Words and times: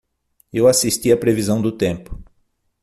Eu 0.51 0.67
assisti 0.67 1.11
a 1.11 1.15
previsão 1.15 1.61
do 1.61 1.71
tempo. 1.71 2.19